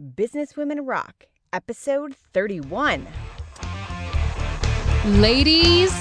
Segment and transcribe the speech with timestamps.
[0.00, 3.06] Businesswomen Rock, episode 31.
[5.04, 5.92] Ladies,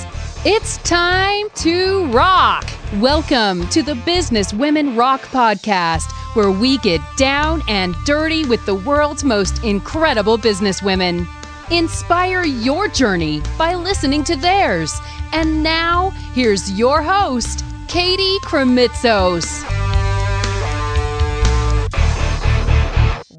[0.45, 2.65] it's time to rock.
[3.01, 8.75] Welcome to the Business Women Rock podcast, where we get down and dirty with the
[8.75, 11.27] world's most incredible businesswomen.
[11.69, 14.97] Inspire your journey by listening to theirs.
[15.33, 19.88] And now, here's your host, Katie Krimitsos.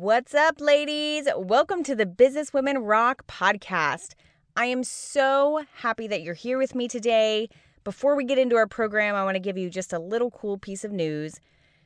[0.01, 1.29] What's up, ladies?
[1.37, 4.15] Welcome to the Businesswomen Rock podcast.
[4.57, 7.51] I am so happy that you're here with me today.
[7.85, 10.57] Before we get into our program, I want to give you just a little cool
[10.57, 11.39] piece of news.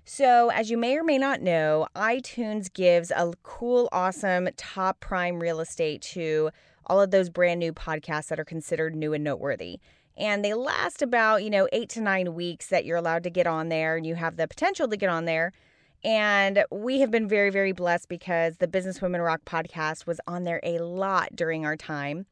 [0.05, 5.41] So, as you may or may not know, iTunes gives a cool, awesome top prime
[5.41, 6.51] real estate to
[6.87, 9.81] all of those brand new podcasts that are considered new and noteworthy.
[10.17, 13.49] And they last about, you know, eight to nine weeks that you're allowed to get
[13.49, 15.53] on there and you have the potential to get on there.
[16.05, 20.61] And we have been very, very blessed because the Businesswomen Rock podcast was on there
[20.63, 22.27] a lot during our time.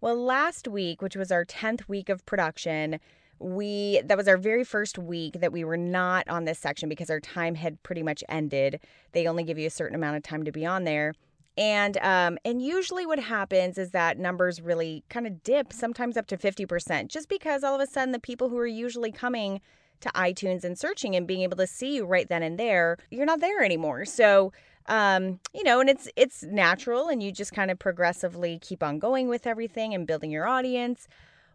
[0.00, 2.98] Well, last week, which was our 10th week of production,
[3.38, 7.10] we that was our very first week that we were not on this section because
[7.10, 8.80] our time had pretty much ended.
[9.12, 11.14] They only give you a certain amount of time to be on there.
[11.56, 16.26] And um, and usually what happens is that numbers really kind of dip, sometimes up
[16.28, 19.60] to 50%, just because all of a sudden the people who are usually coming
[20.00, 23.26] to iTunes and searching and being able to see you right then and there, you're
[23.26, 24.04] not there anymore.
[24.04, 24.52] So
[24.86, 28.98] um, you know, and it's it's natural and you just kind of progressively keep on
[28.98, 31.06] going with everything and building your audience.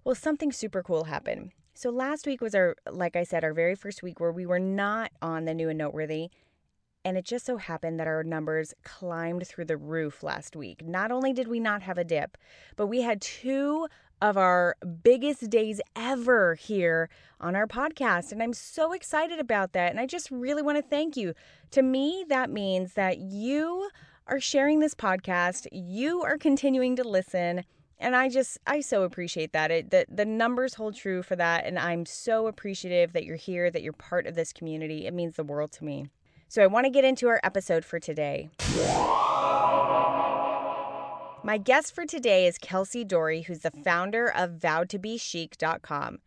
[0.04, 1.52] Well, something super cool happened.
[1.74, 4.60] So last week was our like I said, our very first week where we were
[4.60, 6.30] not on the new and noteworthy.
[7.04, 10.84] And it just so happened that our numbers climbed through the roof last week.
[10.84, 12.36] Not only did we not have a dip,
[12.76, 13.88] but we had two
[14.22, 18.32] of our biggest days ever here on our podcast.
[18.32, 19.92] And I'm so excited about that.
[19.92, 21.34] And I just really want to thank you.
[21.72, 23.90] To me, that means that you
[24.28, 27.64] are sharing this podcast, you are continuing to listen.
[28.00, 29.72] And I just, I so appreciate that.
[29.72, 31.66] It, the, the numbers hold true for that.
[31.66, 35.06] And I'm so appreciative that you're here, that you're part of this community.
[35.06, 36.08] It means the world to me.
[36.48, 38.50] So I want to get into our episode for today.
[41.46, 46.18] My guest for today is Kelsey Doorey, who's the founder of vowtobechic.com.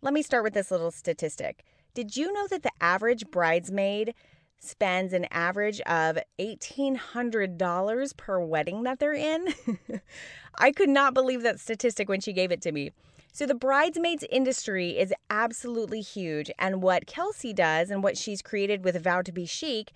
[0.00, 1.64] Let me start with this little statistic.
[1.92, 4.14] Did you know that the average bridesmaid
[4.60, 9.54] spends an average of $1,800 per wedding that they're in?
[10.54, 12.92] I could not believe that statistic when she gave it to me.
[13.32, 16.52] So, the bridesmaids industry is absolutely huge.
[16.60, 19.90] And what Kelsey does and what she's created with Vow to Be Chic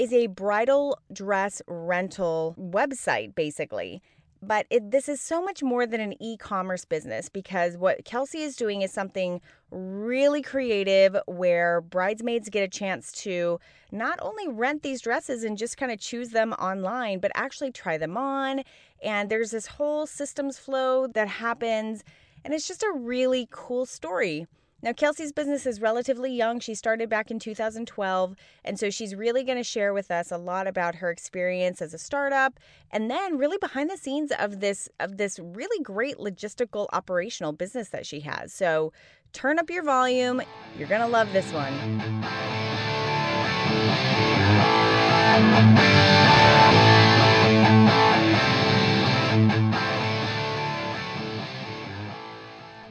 [0.00, 4.00] is a bridal dress rental website, basically.
[4.40, 8.40] But it, this is so much more than an e commerce business because what Kelsey
[8.40, 13.60] is doing is something really creative where bridesmaids get a chance to
[13.92, 17.98] not only rent these dresses and just kind of choose them online, but actually try
[17.98, 18.62] them on.
[19.02, 22.04] And there's this whole systems flow that happens.
[22.42, 24.46] And it's just a really cool story.
[24.82, 26.58] Now, Kelsey's business is relatively young.
[26.58, 28.34] She started back in 2012.
[28.64, 31.92] And so she's really going to share with us a lot about her experience as
[31.92, 32.58] a startup
[32.90, 37.90] and then really behind the scenes of this of this really great logistical operational business
[37.90, 38.52] that she has.
[38.52, 38.92] So
[39.32, 40.42] turn up your volume.
[40.78, 41.74] You're going to love this one.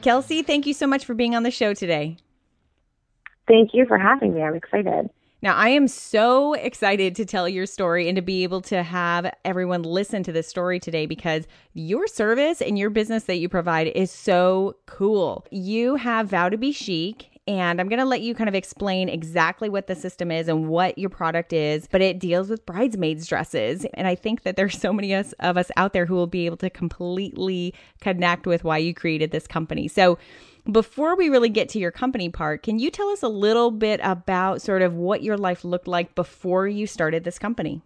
[0.02, 2.16] Kelsey, thank you so much for being on the show today.
[3.46, 4.42] Thank you for having me.
[4.42, 5.10] I'm excited.
[5.42, 9.32] Now, I am so excited to tell your story and to be able to have
[9.42, 13.86] everyone listen to this story today because your service and your business that you provide
[13.88, 15.46] is so cool.
[15.50, 19.08] You have Vow to Be Chic, and I'm going to let you kind of explain
[19.08, 23.26] exactly what the system is and what your product is, but it deals with bridesmaids'
[23.26, 23.84] dresses.
[23.94, 26.58] And I think that there's so many of us out there who will be able
[26.58, 29.88] to completely connect with why you created this company.
[29.88, 30.16] So,
[30.70, 33.98] before we really get to your company part, can you tell us a little bit
[34.04, 37.82] about sort of what your life looked like before you started this company?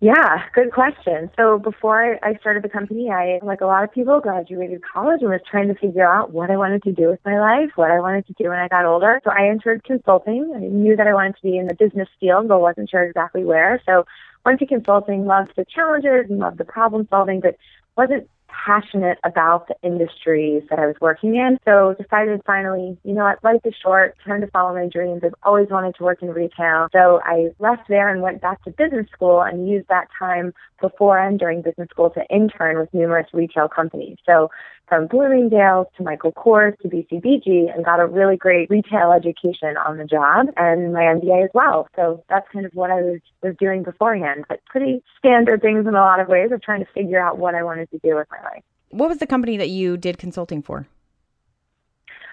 [0.00, 1.28] Yeah, good question.
[1.36, 5.30] So before I started the company, I, like a lot of people, graduated college and
[5.30, 7.98] was trying to figure out what I wanted to do with my life, what I
[7.98, 9.20] wanted to do when I got older.
[9.24, 10.52] So I entered consulting.
[10.54, 13.44] I knew that I wanted to be in the business field, but wasn't sure exactly
[13.44, 13.82] where.
[13.86, 14.06] So
[14.46, 17.56] went to consulting, loved the challenges and loved the problem solving, but
[17.96, 21.58] wasn't passionate about the industries that I was working in.
[21.64, 25.22] So decided finally, you know what, life is short, time to follow my dreams.
[25.24, 26.88] I've always wanted to work in retail.
[26.92, 31.18] So I left there and went back to business school and used that time before
[31.18, 34.16] and during business school to intern with numerous retail companies.
[34.24, 34.50] So
[34.88, 39.98] from Bloomingdale's to Michael Kors to BCBG and got a really great retail education on
[39.98, 41.88] the job and my MBA as well.
[41.94, 45.94] So that's kind of what I was, was doing beforehand, but pretty standard things in
[45.94, 48.28] a lot of ways of trying to figure out what I wanted to do with
[48.30, 48.62] my life.
[48.90, 50.86] What was the company that you did consulting for?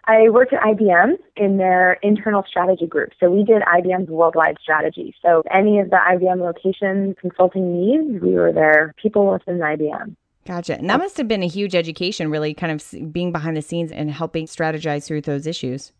[0.08, 3.12] I worked at IBM in their internal strategy group.
[3.20, 5.16] So we did IBM's worldwide strategy.
[5.22, 10.16] So any of the IBM location consulting needs, we were their people within IBM.
[10.46, 10.78] Gotcha.
[10.78, 13.92] And that must have been a huge education, really kind of being behind the scenes
[13.92, 15.92] and helping strategize through those issues.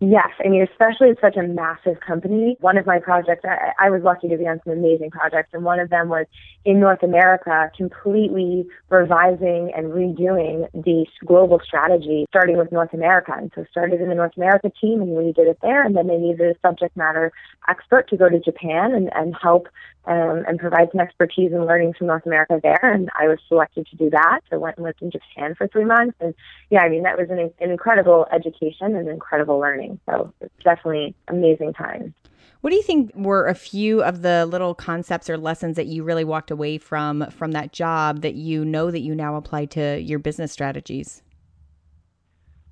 [0.00, 2.56] Yes, I mean, especially it's such a massive company.
[2.60, 5.64] One of my projects, I, I was lucky to be on some amazing projects, and
[5.64, 6.26] one of them was
[6.64, 13.32] in North America, completely revising and redoing the global strategy, starting with North America.
[13.36, 16.06] And so started in the North America team, and we did it there, and then
[16.06, 17.32] they needed a subject matter
[17.68, 19.66] expert to go to Japan and, and help
[20.08, 22.80] um, and provide some expertise and learning from North America there.
[22.82, 24.40] And I was selected to do that.
[24.48, 26.16] So I went and lived in Japan for three months.
[26.20, 26.34] And
[26.70, 30.00] yeah, I mean, that was an, an incredible education and incredible learning.
[30.06, 30.32] So
[30.64, 32.14] definitely amazing time.
[32.62, 36.02] What do you think were a few of the little concepts or lessons that you
[36.02, 40.00] really walked away from from that job that you know that you now apply to
[40.00, 41.22] your business strategies?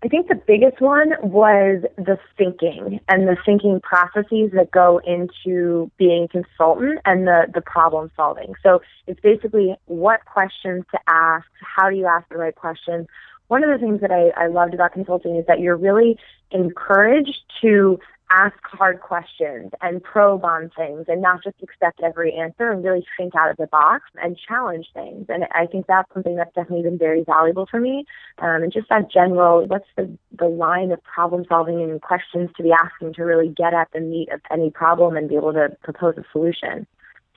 [0.02, 5.90] I think the biggest one was the thinking and the thinking processes that go into
[5.96, 8.54] being a consultant and the, the problem solving.
[8.62, 13.06] So it's basically what questions to ask, how do you ask the right questions.
[13.48, 16.18] One of the things that I, I loved about consulting is that you're really
[16.50, 17.98] encouraged to
[18.30, 23.04] ask hard questions and probe on things and not just accept every answer and really
[23.16, 25.26] think out of the box and challenge things.
[25.28, 28.04] And I think that's something that's definitely been very valuable for me.
[28.38, 32.62] Um, and just that general, what's the, the line of problem solving and questions to
[32.62, 35.76] be asking to really get at the meat of any problem and be able to
[35.82, 36.86] propose a solution.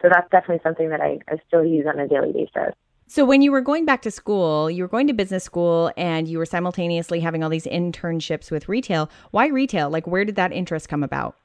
[0.01, 2.73] So that's definitely something that I, I still use on a daily basis.
[3.11, 6.27] So, when you were going back to school, you were going to business school and
[6.27, 9.09] you were simultaneously having all these internships with retail.
[9.31, 9.89] Why retail?
[9.89, 11.35] Like, where did that interest come about?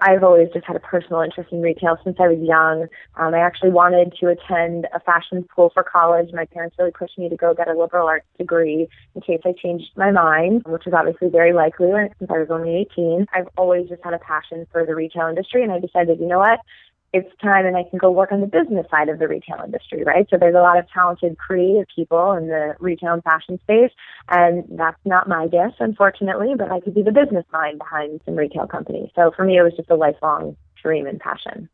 [0.00, 2.88] I've always just had a personal interest in retail since I was young.
[3.14, 6.30] Um, I actually wanted to attend a fashion school for college.
[6.32, 9.52] My parents really pushed me to go get a liberal arts degree in case I
[9.52, 13.26] changed my mind, which was obviously very likely since I was only 18.
[13.32, 16.40] I've always just had a passion for the retail industry, and I decided, you know
[16.40, 16.58] what?
[17.14, 20.02] It's time and I can go work on the business side of the retail industry,
[20.02, 20.26] right?
[20.28, 23.92] So there's a lot of talented creative people in the retail and fashion space,
[24.28, 28.34] and that's not my gift, unfortunately, but I could be the business mind behind some
[28.34, 29.10] retail companies.
[29.14, 31.68] So for me, it was just a lifelong dream and passion.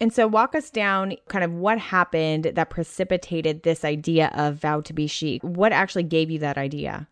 [0.00, 4.80] And so, walk us down kind of what happened that precipitated this idea of Vow
[4.82, 5.42] to Be Chic.
[5.42, 7.08] What actually gave you that idea?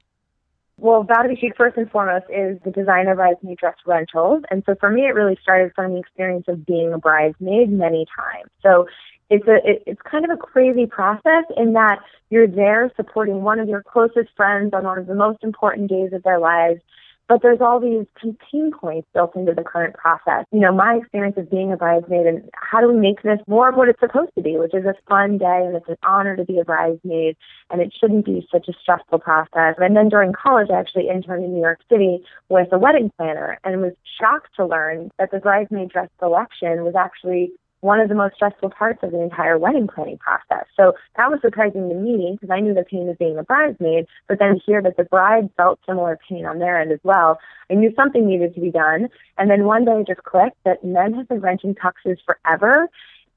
[0.79, 4.43] Well, Be Chic, first and foremost, is the designer of bridesmaid dress rentals.
[4.51, 8.05] And so for me, it really started from the experience of being a bridesmaid many
[8.15, 8.51] times.
[8.63, 8.87] So
[9.31, 13.59] it's a it, it's kind of a crazy process in that you're there supporting one
[13.59, 16.81] of your closest friends on one of the most important days of their lives
[17.29, 20.45] but there's all these pain points built into the current process.
[20.53, 23.69] You know, my experience of being a bridesmaid and how do we make this more
[23.69, 26.37] of what it's supposed to be, which is a fun day and it's an honor
[26.37, 27.37] to be a bridesmaid
[27.71, 29.75] and it shouldn't be such a stressful process.
[29.79, 33.59] And then during college, I actually interned in New York City with a wedding planner
[33.65, 37.53] and was shocked to learn that the bridesmaid dress selection was actually
[37.87, 40.67] one of the most stressful parts of the entire wedding planning process.
[40.77, 44.07] So that was surprising to me because I knew the pain of being a bridesmaid,
[44.27, 47.39] but then to hear that the bride felt similar pain on their end as well,
[47.71, 49.09] I knew something needed to be done.
[49.39, 52.89] And then one day it just clicked that men have been renting tuxes forever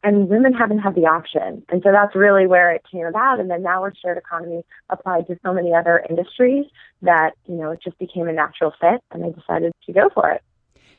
[0.04, 1.64] and women haven't had the option.
[1.70, 3.40] And so that's really where it came about.
[3.40, 6.66] And then now we're shared economy applied to so many other industries
[7.04, 10.32] that, you know, it just became a natural fit and I decided to go for
[10.32, 10.42] it.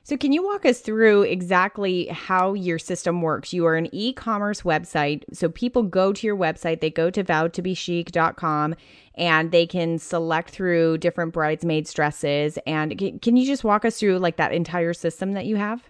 [0.02, 3.52] So, can you walk us through exactly how your system works?
[3.52, 5.24] You are an e commerce website.
[5.32, 8.74] So, people go to your website, they go to vowtobechic.com
[9.14, 12.58] and they can select through different bridesmaids' dresses.
[12.66, 15.82] And can you just walk us through like that entire system that you have?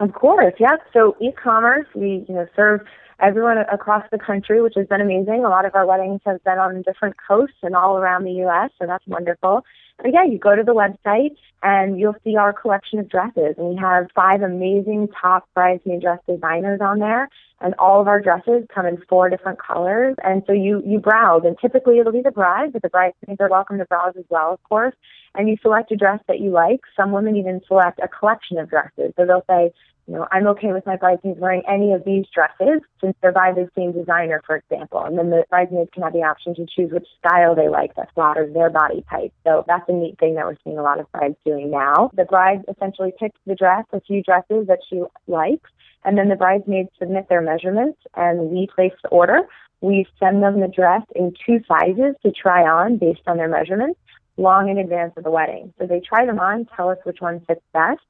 [0.00, 0.76] Of course, yeah.
[0.94, 2.80] So, e commerce, we you know serve
[3.20, 5.44] everyone across the country, which has been amazing.
[5.44, 8.70] A lot of our weddings have been on different coasts and all around the U.S.,
[8.78, 9.62] so that's wonderful.
[10.04, 13.54] Yeah, you go to the website and you'll see our collection of dresses.
[13.58, 17.28] And we have five amazing top bridesmaid dress designers on there.
[17.60, 20.16] And all of our dresses come in four different colors.
[20.24, 23.50] And so you, you browse and typically it'll be the bride, but the bridesmaids are
[23.50, 24.94] welcome to browse as well, of course.
[25.34, 26.80] And you select a dress that you like.
[26.96, 29.12] Some women even select a collection of dresses.
[29.16, 29.72] So they'll say,
[30.10, 33.68] know, I'm okay with my bridesmaids wearing any of these dresses since they're by the
[33.76, 35.02] same designer, for example.
[35.04, 38.12] And then the bridesmaids can have the option to choose which style they like that
[38.14, 39.32] flatters their body type.
[39.44, 42.10] So that's a neat thing that we're seeing a lot of brides doing now.
[42.14, 45.70] The bride essentially picks the dress, a few dresses that she likes,
[46.04, 49.42] And then the bridesmaids submit their measurements and we place the order.
[49.80, 53.98] We send them the dress in two sizes to try on based on their measurements
[54.36, 55.72] long in advance of the wedding.
[55.78, 58.00] So they try them on, tell us which one fits best.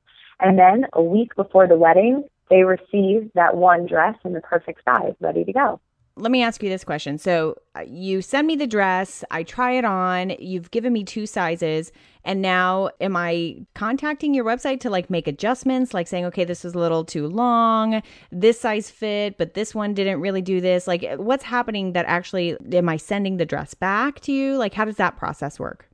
[0.40, 4.82] And then a week before the wedding, they receive that one dress in the perfect
[4.84, 5.80] size ready to go
[6.20, 7.18] let me ask you this question.
[7.18, 11.26] So uh, you send me the dress, I try it on, you've given me two
[11.26, 11.92] sizes,
[12.24, 16.64] and now am I contacting your website to like make adjustments, like saying, okay, this
[16.64, 20.86] is a little too long, this size fit, but this one didn't really do this?
[20.86, 24.56] Like, what's happening that actually, am I sending the dress back to you?
[24.56, 25.88] Like, how does that process work?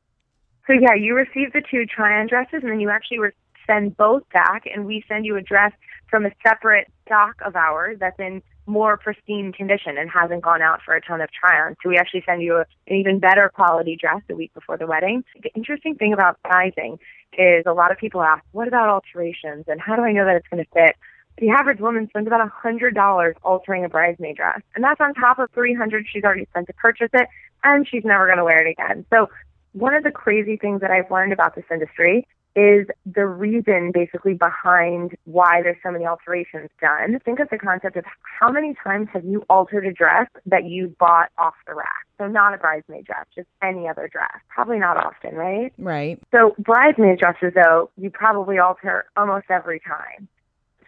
[0.67, 3.31] So, yeah, you receive the two try on dresses, and then you actually re-
[3.66, 5.73] send both back, and we send you a dress
[6.08, 10.80] from a separate stock of ours that's in more pristine condition and hasn't gone out
[10.85, 11.76] for a ton of try-ons.
[11.82, 14.87] So we actually send you a, an even better quality dress a week before the
[14.87, 15.23] wedding.
[15.40, 16.99] The interesting thing about sizing
[17.38, 20.37] is a lot of people ask, what about alterations and how do I know that
[20.37, 20.96] it's going to fit?
[21.38, 25.12] The average woman spends about a hundred dollars altering a bridesmaid dress, and that's on
[25.12, 27.28] top of three hundred she's already spent to purchase it,
[27.62, 29.04] and she's never going to wear it again.
[29.11, 29.28] So
[29.73, 34.32] one of the crazy things that I've learned about this industry is the reason basically
[34.32, 37.20] behind why there's so many alterations done.
[37.25, 38.04] Think of the concept of
[38.40, 42.06] how many times have you altered a dress that you bought off the rack?
[42.16, 44.40] So not a bridesmaid dress, just any other dress.
[44.48, 45.72] Probably not often, right?
[45.76, 46.18] Right.
[46.32, 50.26] So bridesmaid dresses though, you probably alter almost every time.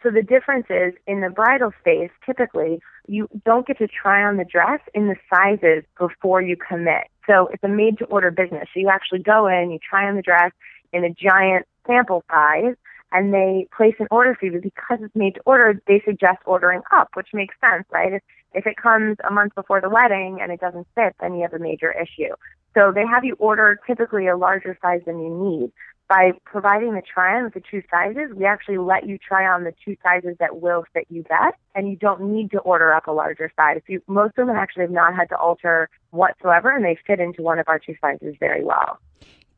[0.02, 4.36] So the difference is in the bridal space, typically you don't get to try on
[4.36, 7.08] the dress in the sizes before you commit.
[7.26, 8.68] So it's a made to order business.
[8.72, 10.52] So you actually go in, you try on the dress,
[10.92, 12.74] in a giant sample size
[13.10, 16.38] and they place an order for you but because it's made to order they suggest
[16.44, 18.22] ordering up which makes sense right if,
[18.54, 21.54] if it comes a month before the wedding and it doesn't fit then you have
[21.54, 22.34] a major issue
[22.74, 25.72] so they have you order typically a larger size than you need
[26.08, 29.64] by providing the try on with the two sizes, we actually let you try on
[29.64, 33.06] the two sizes that will fit you best, and you don't need to order up
[33.06, 33.82] a larger size.
[33.86, 37.58] You, most women actually have not had to alter whatsoever, and they fit into one
[37.58, 38.98] of our two sizes very well.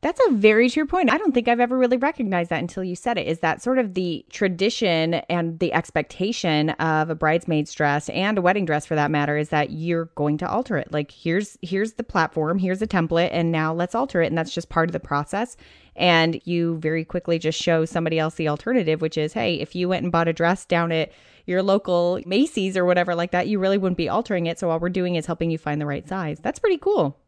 [0.01, 1.11] That's a very true point.
[1.11, 3.27] I don't think I've ever really recognized that until you said it.
[3.27, 8.41] Is that sort of the tradition and the expectation of a bridesmaid's dress and a
[8.41, 10.91] wedding dress for that matter is that you're going to alter it.
[10.91, 14.53] Like here's here's the platform, here's a template and now let's alter it and that's
[14.53, 15.55] just part of the process.
[15.95, 19.87] And you very quickly just show somebody else the alternative, which is, hey, if you
[19.87, 21.11] went and bought a dress down at
[21.45, 24.57] your local Macy's or whatever like that, you really wouldn't be altering it.
[24.57, 26.39] So all we're doing is helping you find the right size.
[26.39, 27.20] That's pretty cool.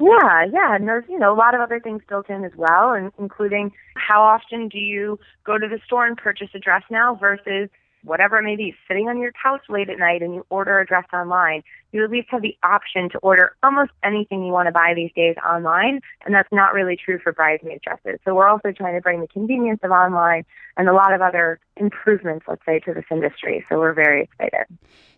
[0.00, 2.92] Yeah, yeah, and there's you know a lot of other things built in as well,
[2.92, 7.14] and including how often do you go to the store and purchase a dress now
[7.14, 7.68] versus
[8.04, 10.86] whatever it may be, sitting on your couch late at night and you order a
[10.86, 14.72] dress online, you at least have the option to order almost anything you want to
[14.72, 18.20] buy these days online, and that's not really true for bridesmaid dresses.
[18.24, 20.44] So we're also trying to bring the convenience of online
[20.76, 23.64] and a lot of other improvements, let's say, to this industry.
[23.68, 24.66] So we're very excited.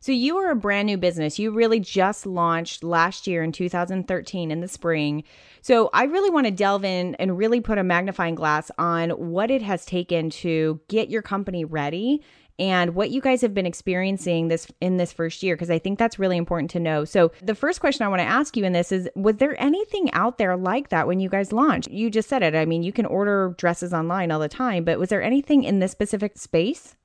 [0.00, 1.38] So you are a brand new business.
[1.38, 5.24] You really just launched last year in 2013 in the spring.
[5.62, 9.50] So I really want to delve in and really put a magnifying glass on what
[9.50, 12.22] it has taken to get your company ready
[12.58, 15.98] and what you guys have been experiencing this in this first year because I think
[15.98, 17.04] that's really important to know.
[17.04, 20.12] So the first question I want to ask you in this is was there anything
[20.12, 21.90] out there like that when you guys launched?
[21.90, 22.54] You just said it.
[22.54, 25.78] I mean, you can order dresses online all the time, but was there anything in
[25.78, 26.96] this specific space?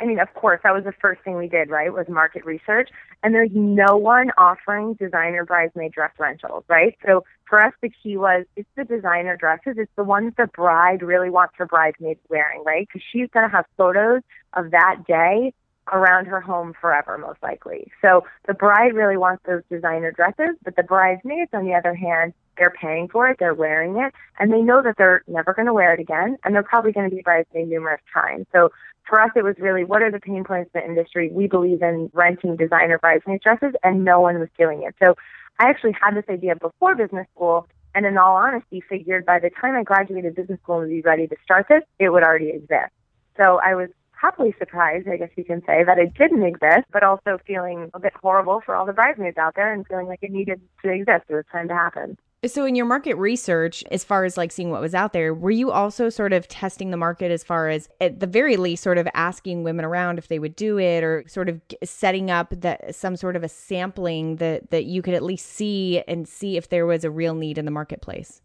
[0.00, 1.92] I mean, of course, that was the first thing we did, right?
[1.92, 2.90] Was market research.
[3.22, 6.96] And there's no one offering designer bridesmaid dress rentals, right?
[7.04, 9.76] So for us, the key was it's the designer dresses.
[9.78, 12.86] It's the ones the bride really wants her bridesmaids wearing, right?
[12.86, 14.22] Because she's going to have photos
[14.52, 15.52] of that day
[15.92, 17.90] around her home forever, most likely.
[18.02, 22.32] So the bride really wants those designer dresses, but the bridesmaids, on the other hand,
[22.56, 25.72] they're paying for it, they're wearing it, and they know that they're never going to
[25.72, 28.46] wear it again, and they're probably going to be bridesmaid numerous times.
[28.52, 28.70] So
[29.08, 31.30] for us, it was really what are the pain points in the industry?
[31.32, 34.94] We believe in renting designer bridesmaid dresses, and no one was doing it.
[35.02, 35.14] So
[35.58, 39.50] I actually had this idea before business school, and in all honesty, figured by the
[39.50, 42.50] time I graduated business school and would be ready to start this, it would already
[42.50, 42.92] exist.
[43.36, 47.02] So I was happily surprised, I guess you can say, that it didn't exist, but
[47.02, 50.30] also feeling a bit horrible for all the bridesmaids out there and feeling like it
[50.30, 51.24] needed to exist.
[51.28, 52.18] It was time to happen.
[52.46, 55.50] So, in your market research, as far as like seeing what was out there, were
[55.50, 58.98] you also sort of testing the market as far as, at the very least, sort
[58.98, 62.94] of asking women around if they would do it, or sort of setting up that
[62.94, 66.68] some sort of a sampling that that you could at least see and see if
[66.68, 68.42] there was a real need in the marketplace?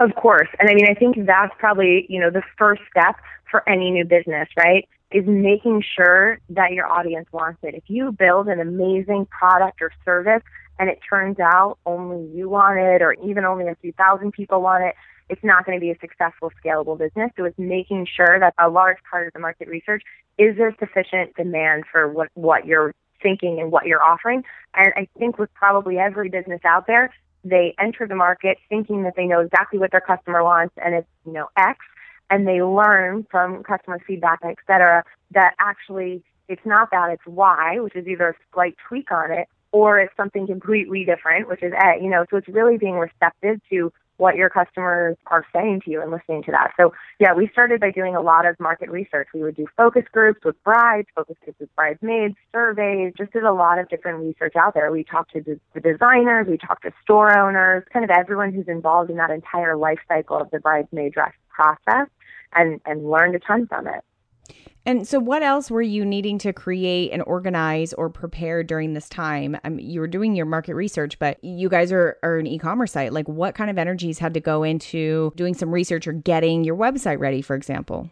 [0.00, 3.16] Of course, and I mean, I think that's probably you know the first step
[3.50, 4.88] for any new business, right?
[5.12, 7.74] Is making sure that your audience wants it.
[7.74, 10.42] If you build an amazing product or service
[10.78, 14.60] and it turns out only you want it or even only a few thousand people
[14.60, 14.94] want it,
[15.28, 17.30] it's not going to be a successful, scalable business.
[17.36, 20.02] So it's making sure that a large part of the market research
[20.38, 24.44] is there sufficient demand for what, what you're thinking and what you're offering.
[24.74, 29.14] And I think with probably every business out there, they enter the market thinking that
[29.16, 31.78] they know exactly what their customer wants and it's, you know, X.
[32.28, 37.78] And they learn from customer feedback, et cetera, that actually it's not that, it's Y,
[37.80, 41.72] which is either a slight tweak on it or it's something completely different, which is
[41.72, 45.90] A, you know, so it's really being receptive to what your customers are saying to
[45.90, 46.72] you and listening to that.
[46.78, 49.28] So yeah, we started by doing a lot of market research.
[49.34, 53.52] We would do focus groups with brides, focus groups with bridesmaids, surveys, just did a
[53.52, 54.90] lot of different research out there.
[54.90, 59.10] We talked to the designers, we talked to store owners, kind of everyone who's involved
[59.10, 62.08] in that entire life cycle of the bridesmaid dress process
[62.54, 64.02] and, and learned a ton from it.
[64.86, 69.08] And so, what else were you needing to create and organize or prepare during this
[69.08, 69.58] time?
[69.64, 72.56] I mean, you were doing your market research, but you guys are, are an e
[72.56, 73.12] commerce site.
[73.12, 76.76] Like, what kind of energies had to go into doing some research or getting your
[76.76, 78.08] website ready, for example?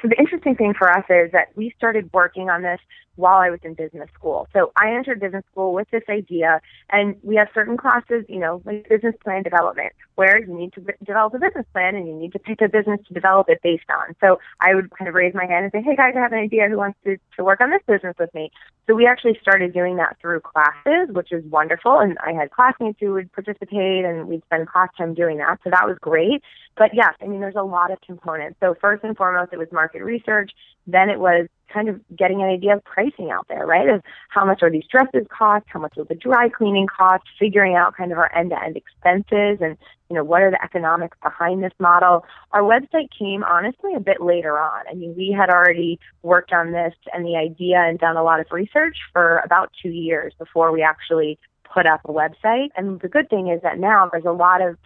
[0.00, 2.80] So, the interesting thing for us is that we started working on this
[3.16, 4.48] while I was in business school.
[4.52, 8.62] So I entered business school with this idea, and we have certain classes, you know,
[8.64, 12.32] like business plan development, where you need to develop a business plan and you need
[12.32, 14.14] to pick a business to develop it based on.
[14.20, 16.38] So I would kind of raise my hand and say, hey guys, I have an
[16.38, 16.68] idea.
[16.68, 18.50] Who wants to, to work on this business with me?
[18.86, 21.98] So we actually started doing that through classes, which is wonderful.
[21.98, 25.60] And I had classmates who would participate and we'd spend class time doing that.
[25.62, 26.42] So that was great.
[26.76, 28.58] But yes, I mean, there's a lot of components.
[28.60, 30.52] So first and foremost, it was market research.
[30.86, 33.88] Then it was kind of getting an idea of pricing out there, right?
[33.88, 35.64] Of how much are these dresses cost?
[35.68, 37.24] How much will the dry cleaning cost?
[37.38, 39.76] Figuring out kind of our end to end expenses and,
[40.10, 42.24] you know, what are the economics behind this model?
[42.52, 44.84] Our website came honestly a bit later on.
[44.90, 48.40] I mean, we had already worked on this and the idea and done a lot
[48.40, 51.38] of research for about two years before we actually
[51.72, 52.68] put up a website.
[52.76, 54.76] And the good thing is that now there's a lot of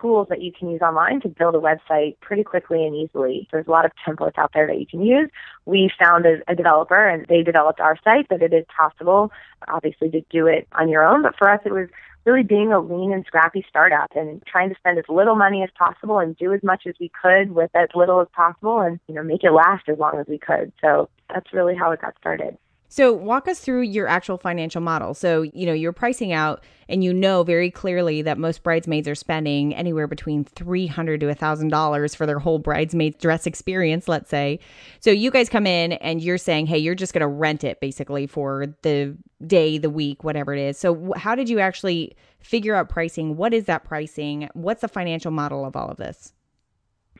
[0.00, 3.48] tools that you can use online to build a website pretty quickly and easily.
[3.50, 5.30] There's a lot of templates out there that you can use.
[5.64, 9.30] We found a, a developer and they developed our site, but it is possible,
[9.68, 11.22] obviously, to do it on your own.
[11.22, 11.88] But for us, it was
[12.24, 15.70] really being a lean and scrappy startup and trying to spend as little money as
[15.78, 19.14] possible and do as much as we could with as little as possible and, you
[19.14, 20.72] know, make it last as long as we could.
[20.80, 22.58] So that's really how it got started.
[22.88, 25.14] So, walk us through your actual financial model.
[25.14, 29.14] So, you know, you're pricing out and you know very clearly that most bridesmaids are
[29.14, 34.60] spending anywhere between $300 to $1,000 for their whole bridesmaid dress experience, let's say.
[35.00, 37.80] So, you guys come in and you're saying, hey, you're just going to rent it
[37.80, 40.78] basically for the day, the week, whatever it is.
[40.78, 43.36] So, how did you actually figure out pricing?
[43.36, 44.48] What is that pricing?
[44.54, 46.32] What's the financial model of all of this?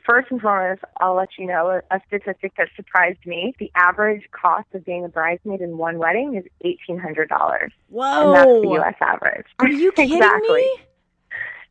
[0.07, 3.53] First and foremost, I'll let you know a, statistic that surprised me.
[3.59, 7.71] The average cost of being a bridesmaid in one wedding is eighteen hundred dollars.
[7.89, 8.95] Whoa, and that's the U.S.
[9.01, 9.45] average.
[9.59, 10.61] Are you kidding exactly.
[10.61, 10.79] me?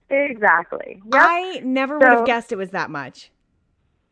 [0.08, 1.02] Exactly.
[1.12, 1.14] Yep.
[1.14, 3.32] I never would have guessed it was that much.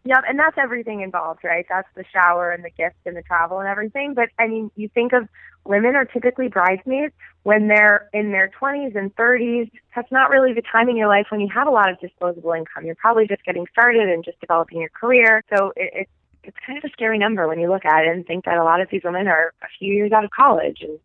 [0.07, 1.65] Yep, and that's everything involved, right?
[1.69, 4.15] That's the shower and the gift and the travel and everything.
[4.15, 5.29] But I mean, you think of
[5.65, 9.71] women are typically bridesmaids when they're in their 20s and 30s.
[9.95, 12.53] That's not really the time in your life when you have a lot of disposable
[12.53, 12.85] income.
[12.85, 15.43] You're probably just getting started and just developing your career.
[15.57, 16.11] So it, it's
[16.47, 18.65] it's kind of a scary number when you look at it and think that a
[18.65, 20.99] lot of these women are a few years out of college and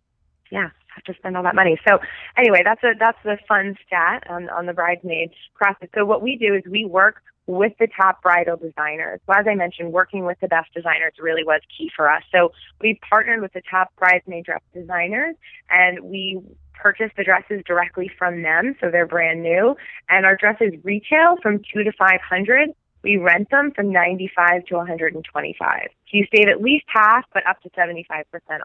[0.52, 1.80] yeah, have to spend all that money.
[1.88, 2.00] So
[2.38, 5.90] anyway, that's a that's the fun stat on on the bridesmaid process.
[5.96, 9.20] So what we do is we work with the top bridal designers.
[9.26, 12.22] So as I mentioned, working with the best designers really was key for us.
[12.32, 15.36] So we partnered with the top bridesmaid dress designers
[15.72, 16.40] and we
[16.76, 18.76] purchase the dresses directly from them.
[18.80, 19.76] So they're brand new
[20.10, 22.70] and our dresses retail from two to 500.
[23.02, 25.80] We rent them from 95 to 125.
[25.82, 28.04] So you save at least half, but up to 75%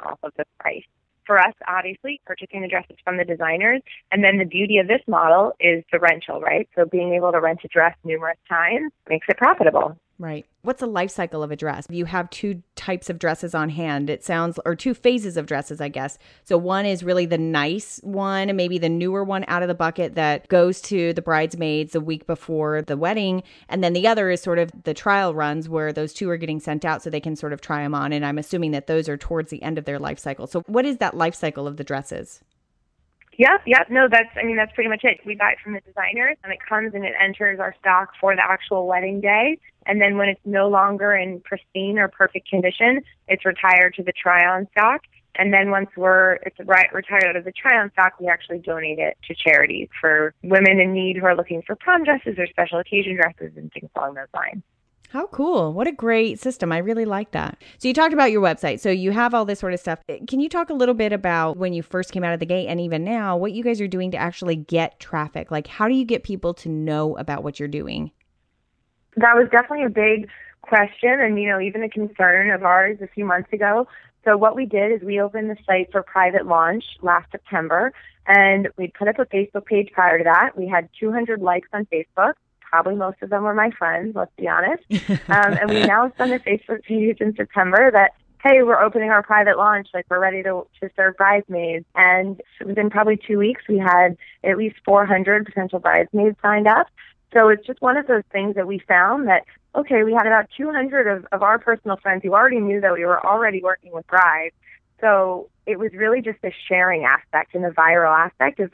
[0.04, 0.84] off of the price
[1.26, 3.82] for us, obviously, purchasing the dresses from the designers.
[4.10, 6.68] And then the beauty of this model is the rental, right?
[6.74, 9.96] So being able to rent a dress numerous times makes it profitable.
[10.18, 10.46] Right.
[10.62, 11.86] What's the life cycle of a dress?
[11.90, 14.08] You have two types of dresses on hand.
[14.08, 16.18] It sounds, or two phases of dresses, I guess.
[16.44, 20.14] So one is really the nice one, maybe the newer one out of the bucket
[20.14, 23.42] that goes to the bridesmaids a week before the wedding.
[23.68, 26.60] And then the other is sort of the trial runs where those two are getting
[26.60, 28.12] sent out so they can sort of try them on.
[28.12, 30.46] And I'm assuming that those are towards the end of their life cycle.
[30.46, 32.40] So what is that life cycle of the dresses?
[33.36, 35.18] Yeah, yeah, no, that's, I mean, that's pretty much it.
[35.26, 38.34] We buy it from the designers and it comes and it enters our stock for
[38.36, 39.58] the actual wedding day.
[39.86, 44.12] And then when it's no longer in pristine or perfect condition, it's retired to the
[44.12, 45.02] try-on stock.
[45.36, 49.00] And then once we're it's right, retired out of the try-on stock, we actually donate
[49.00, 52.78] it to charities for women in need who are looking for prom dresses or special
[52.78, 54.62] occasion dresses and things along those lines.
[55.14, 55.72] How cool.
[55.72, 56.72] What a great system.
[56.72, 57.62] I really like that.
[57.78, 58.80] So, you talked about your website.
[58.80, 60.00] So, you have all this sort of stuff.
[60.08, 62.46] Eh, can you talk a little bit about when you first came out of the
[62.46, 65.52] gate and even now, what you guys are doing to actually get traffic?
[65.52, 68.10] Like, how do you get people to know about what you're doing?
[69.16, 70.28] That was definitely a big
[70.62, 73.86] question and, you know, even a concern of ours a few months ago.
[74.24, 77.92] So what we did is we opened the site for private launch last September
[78.26, 80.56] and we put up a Facebook page prior to that.
[80.56, 82.32] We had 200 likes on Facebook.
[82.70, 84.82] Probably most of them were my friends, let's be honest.
[85.28, 88.12] um, and we announced on the Facebook page in September that
[88.44, 91.86] hey, we're opening our private launch, like we're ready to, to serve bridesmaids.
[91.94, 96.88] And within probably two weeks, we had at least 400 potential bridesmaids signed up.
[97.32, 100.50] So it's just one of those things that we found that, okay, we had about
[100.56, 104.06] 200 of, of our personal friends who already knew that we were already working with
[104.06, 104.54] brides.
[105.00, 108.70] So it was really just the sharing aspect and the viral aspect of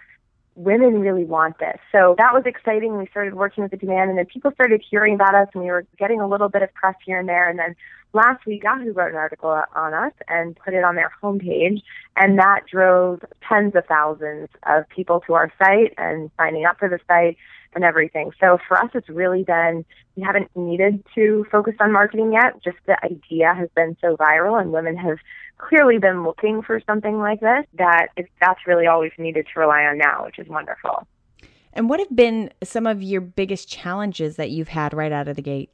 [0.56, 1.78] women really want this.
[1.92, 2.98] So that was exciting.
[2.98, 5.70] We started working with the demand and then people started hearing about us and we
[5.70, 7.48] were getting a little bit of press here and there.
[7.48, 7.76] And then
[8.12, 11.82] last week Yahoo wrote an article on us and put it on their homepage
[12.16, 16.88] and that drove tens of thousands of people to our site and signing up for
[16.88, 17.36] the site
[17.74, 18.33] and everything.
[18.40, 19.85] So for us it's really been
[20.16, 22.62] we haven't needed to focus on marketing yet.
[22.62, 25.18] Just the idea has been so viral and women have
[25.59, 29.61] clearly been looking for something like this that it's, that's really all we've needed to
[29.61, 31.06] rely on now, which is wonderful.
[31.72, 35.37] And what have been some of your biggest challenges that you've had right out of
[35.37, 35.70] the gate?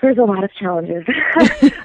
[0.00, 1.04] There's a lot of challenges.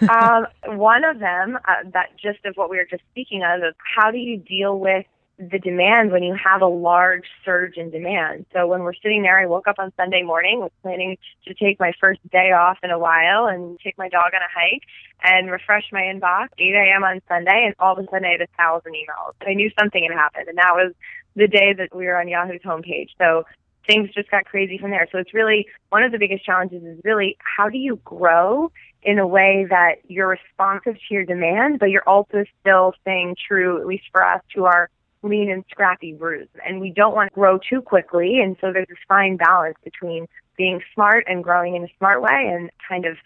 [0.10, 3.76] um, one of them, uh, that just of what we were just speaking of, is
[3.96, 5.06] how do you deal with
[5.40, 8.46] the demand when you have a large surge in demand.
[8.54, 11.80] So when we're sitting there, I woke up on Sunday morning, was planning to take
[11.80, 14.82] my first day off in a while and take my dog on a hike
[15.24, 17.04] and refresh my inbox 8 a.m.
[17.04, 19.34] on Sunday, and all of a sudden I had a thousand emails.
[19.46, 20.94] I knew something had happened, and that was
[21.36, 23.10] the day that we were on Yahoo's homepage.
[23.20, 23.46] So
[23.86, 25.08] things just got crazy from there.
[25.12, 28.72] So it's really one of the biggest challenges is really how do you grow
[29.04, 33.80] in a way that you're responsive to your demand, but you're also still staying true,
[33.80, 34.90] at least for us, to our
[35.24, 36.52] lean and scrappy roots.
[36.66, 38.40] And we don't want to grow too quickly.
[38.40, 40.28] And so there's this fine balance between
[40.58, 43.18] being smart and growing in a smart way and kind of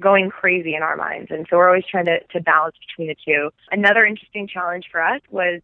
[0.00, 1.30] going crazy in our minds.
[1.30, 3.50] And so we're always trying to, to balance between the two.
[3.70, 5.60] Another interesting challenge for us was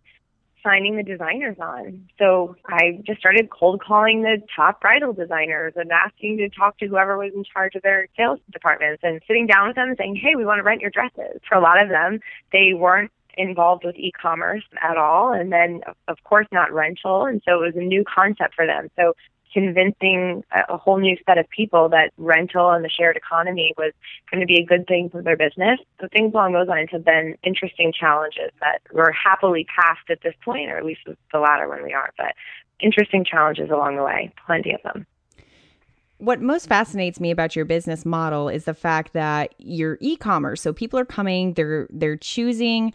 [0.66, 2.08] signing the designers on.
[2.18, 6.86] So I just started cold calling the top bridal designers and asking to talk to
[6.86, 10.34] whoever was in charge of their sales departments and sitting down with them saying, Hey,
[10.34, 11.40] we want to rent your dresses.
[11.48, 12.18] For a lot of them,
[12.52, 17.62] they weren't involved with e-commerce at all and then of course not rental and so
[17.62, 19.12] it was a new concept for them so
[19.56, 23.92] convincing a whole new set of people that rental and the shared economy was
[24.30, 25.80] going to be a good thing for their business.
[25.98, 30.34] So things along those lines have been interesting challenges that we're happily past at this
[30.44, 32.34] point, or at least the latter when we are, but
[32.80, 35.06] interesting challenges along the way, plenty of them.
[36.18, 40.60] What most fascinates me about your business model is the fact that you're e-commerce.
[40.60, 42.92] So people are coming, they're they're choosing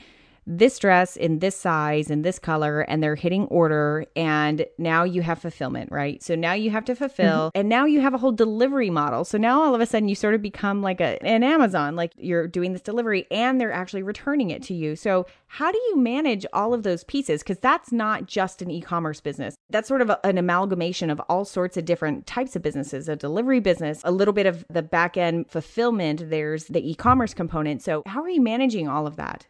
[0.48, 5.22] this dress in this size and this color and they're hitting order and now you
[5.22, 6.22] have fulfillment right?
[6.24, 7.60] So now you have to fulfill mm-hmm.
[7.60, 9.24] and now you have a whole delivery model.
[9.24, 12.14] So now all of a sudden you sort of become like a, an amazon like
[12.18, 14.96] you're doing this delivery and they're actually returning it to you.
[14.96, 17.44] So how do you manage all of those pieces?
[17.44, 19.56] Because that's not just an e-commerce business.
[19.70, 23.16] That's sort of a, an amalgamation of all sorts of different types of businesses a
[23.16, 27.82] delivery business a little bit of the back end fulfillment there's the e-commerce component.
[27.82, 29.46] So how are you managing all of that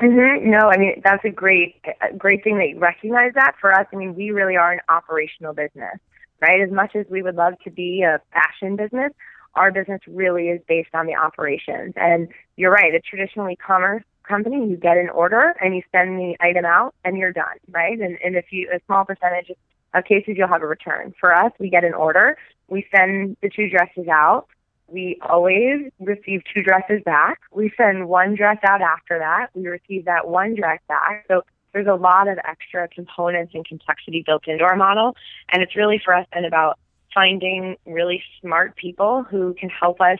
[0.00, 0.50] Mm-hmm.
[0.50, 3.54] No, I mean that's a great, a great thing that you recognize that.
[3.60, 5.98] For us, I mean, we really are an operational business,
[6.40, 6.60] right?
[6.60, 9.12] As much as we would love to be a fashion business,
[9.54, 11.94] our business really is based on the operations.
[11.96, 16.36] And you're right, a traditional e-commerce company, you get an order and you send the
[16.40, 17.98] item out, and you're done, right?
[17.98, 19.50] And, and if you a small percentage
[19.94, 21.14] of cases, you'll have a return.
[21.18, 22.36] For us, we get an order,
[22.68, 24.46] we send the two dresses out
[24.88, 27.40] we always receive two dresses back.
[27.52, 29.48] We send one dress out after that.
[29.54, 31.24] We receive that one dress back.
[31.28, 35.16] So there's a lot of extra components and complexity built into our model.
[35.50, 36.78] And it's really for us and about
[37.12, 40.18] finding really smart people who can help us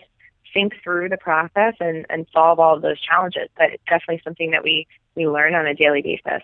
[0.52, 3.48] think through the process and, and solve all of those challenges.
[3.56, 6.42] But it's definitely something that we, we learn on a daily basis.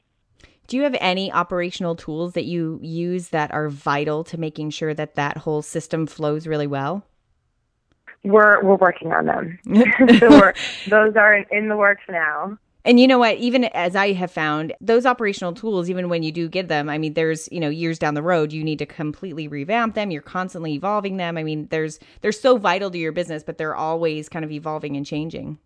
[0.68, 4.94] Do you have any operational tools that you use that are vital to making sure
[4.94, 7.04] that that whole system flows really well?
[8.24, 9.58] We're we're working on them.
[10.18, 10.52] so
[10.88, 12.58] those are in the works now.
[12.84, 13.36] And you know what?
[13.36, 16.98] Even as I have found, those operational tools, even when you do get them, I
[16.98, 20.10] mean, there's you know years down the road, you need to completely revamp them.
[20.10, 21.36] You're constantly evolving them.
[21.38, 24.96] I mean, there's they're so vital to your business, but they're always kind of evolving
[24.96, 25.58] and changing.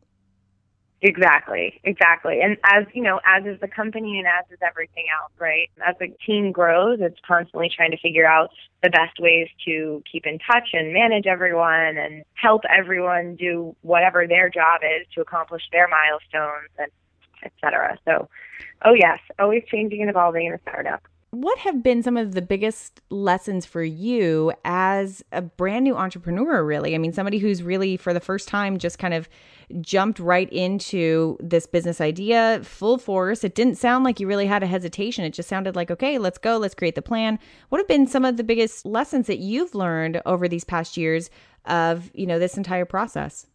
[1.02, 2.40] Exactly, exactly.
[2.40, 5.68] And as you know, as is the company and as is everything else, right?
[5.86, 8.50] As the team grows, it's constantly trying to figure out
[8.82, 14.26] the best ways to keep in touch and manage everyone and help everyone do whatever
[14.26, 16.90] their job is to accomplish their milestones and
[17.44, 17.98] etc.
[18.06, 18.28] So,
[18.84, 21.02] oh yes, always changing and evolving in a startup.
[21.30, 26.64] what have been some of the biggest lessons for you as a brand new entrepreneur,
[26.64, 26.94] really?
[26.94, 29.28] I mean, somebody who's really, for the first time, just kind of
[29.80, 33.44] jumped right into this business idea full force.
[33.44, 35.24] It didn't sound like you really had a hesitation.
[35.24, 37.38] It just sounded like, okay, let's go, let's create the plan.
[37.68, 41.30] What have been some of the biggest lessons that you've learned over these past years
[41.64, 43.46] of, you know, this entire process?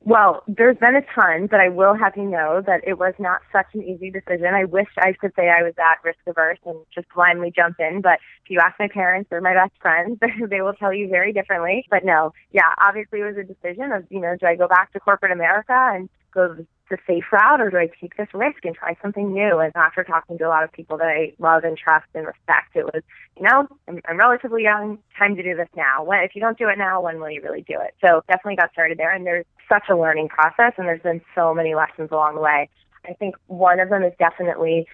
[0.00, 3.40] Well, there's been a ton, but I will have you know that it was not
[3.50, 4.54] such an easy decision.
[4.54, 8.02] I wish I could say I was that risk averse and just blindly jump in,
[8.02, 11.32] but if you ask my parents or my best friends, they will tell you very
[11.32, 11.86] differently.
[11.90, 14.92] But no, yeah, obviously it was a decision of, you know, do I go back
[14.92, 16.56] to corporate America and go
[16.88, 19.58] the safe route or do I take this risk and try something new?
[19.58, 22.76] And after talking to a lot of people that I love and trust and respect,
[22.76, 23.02] it was,
[23.36, 26.04] you know, I'm, I'm relatively young, time to do this now.
[26.04, 27.94] When, if you don't do it now, when will you really do it?
[28.00, 29.12] So definitely got started there.
[29.12, 32.68] And there's such a learning process and there's been so many lessons along the way.
[33.08, 34.86] I think one of them is definitely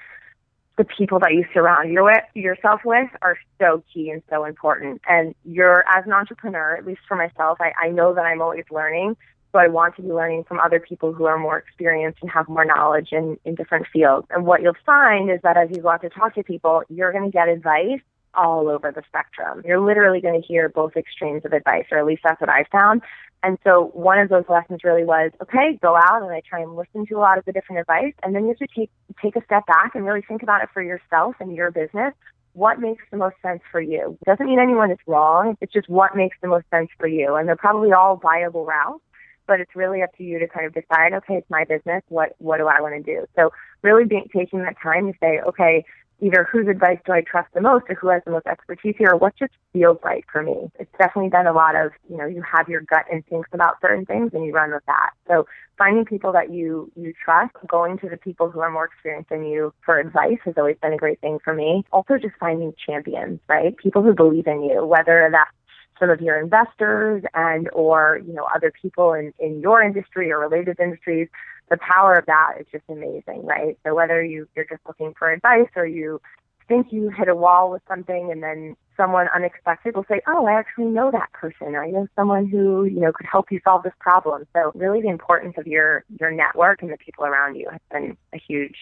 [0.79, 5.03] the people that you surround your with, yourself with are so key and so important.
[5.09, 8.65] And you're, as an entrepreneur, at least for myself, I, I know that I'm always
[8.71, 9.17] learning.
[9.53, 12.49] So I want to be learning from other people who are more experienced and have
[12.49, 14.27] more knowledge in, in different fields.
[14.31, 17.13] And what you'll find is that as you go out to talk to people, you're
[17.13, 18.01] going to get advice
[18.35, 19.63] all over the spectrum.
[19.65, 22.69] You're literally going to hear both extremes of advice, or at least that's what I've
[22.73, 23.03] found.
[23.43, 26.77] And so one of those lessons really was, okay, go out and I try and
[26.77, 28.15] listen to a lot of the different advice.
[28.23, 28.91] And then you have to take,
[29.21, 32.15] take a step back and really think about it for yourself and your business.
[32.53, 34.17] What makes the most sense for you?
[34.23, 35.57] It doesn't mean anyone is wrong.
[35.61, 37.35] It's just what makes the most sense for you.
[37.35, 39.03] And they're probably all viable routes
[39.47, 42.03] but it's really up to you to kind of decide, okay, it's my business.
[42.09, 43.27] What what do I want to do?
[43.37, 43.51] So
[43.83, 45.85] really being, taking that time to say, okay,
[46.23, 49.11] either whose advice do I trust the most or who has the most expertise here
[49.11, 50.71] or what just feels right for me.
[50.79, 54.07] It's definitely been a lot of, you know, you have your gut instincts about certain
[54.07, 55.11] things and you run with that.
[55.27, 59.31] So finding people that you, you trust, going to the people who are more experienced
[59.31, 61.85] than you for advice has always been a great thing for me.
[61.91, 63.77] Also just finding champions, right?
[63.77, 65.51] People who believe in you, whether that's
[65.99, 70.41] some of your investors and or you know other people in in your industry or
[70.41, 71.29] related industries
[71.71, 73.79] the power of that is just amazing right?
[73.85, 76.21] So whether you you're just looking for advice or you
[76.69, 80.53] think you hit a wall with something and then someone unexpected will say oh i
[80.53, 81.75] actually know that person.
[81.75, 84.45] Or i know someone who you know could help you solve this problem.
[84.55, 88.17] So really the importance of your your network and the people around you has been
[88.33, 88.77] a huge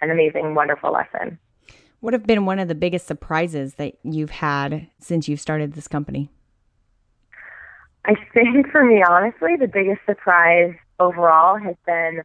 [0.00, 1.38] and amazing wonderful lesson.
[2.00, 5.88] What have been one of the biggest surprises that you've had since you've started this
[5.88, 6.30] company?
[8.04, 12.22] I think for me, honestly, the biggest surprise overall has been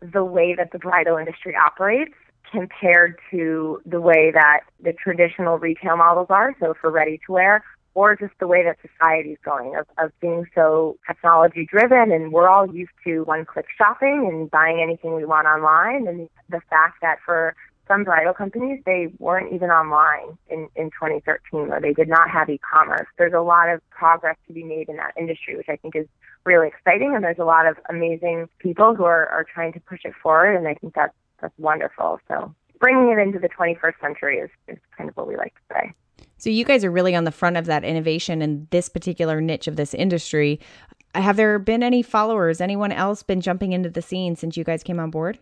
[0.00, 2.14] the way that the bridal industry operates
[2.50, 6.54] compared to the way that the traditional retail models are.
[6.60, 7.64] So for ready to wear,
[7.94, 12.32] or just the way that society is going of, of being so technology driven and
[12.32, 16.60] we're all used to one click shopping and buying anything we want online and the
[16.68, 17.54] fact that for
[17.86, 22.48] some bridal companies, they weren't even online in, in 2013 or they did not have
[22.48, 23.06] e-commerce.
[23.18, 26.06] There's a lot of progress to be made in that industry, which I think is
[26.44, 27.14] really exciting.
[27.14, 30.56] And there's a lot of amazing people who are, are trying to push it forward.
[30.56, 32.20] And I think that's, that's wonderful.
[32.28, 35.74] So bringing it into the 21st century is, is kind of what we like to
[35.74, 35.92] say.
[36.38, 39.66] So you guys are really on the front of that innovation in this particular niche
[39.66, 40.60] of this industry.
[41.14, 42.60] Have there been any followers?
[42.60, 45.38] Anyone else been jumping into the scene since you guys came on board?